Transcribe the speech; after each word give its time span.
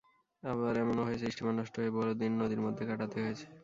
আবার 0.43 0.73
এমনও 0.77 1.07
হয়েছে, 1.07 1.25
স্টিমার 1.33 1.55
নষ্ট 1.59 1.75
হয়ে 1.79 1.95
বড়দিন 1.97 2.31
নদীর 2.41 2.61
মধ্যে 2.65 2.83
কাটাতে 2.89 3.17
হয়েছে। 3.23 3.45